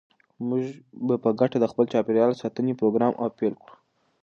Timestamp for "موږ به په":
0.47-1.29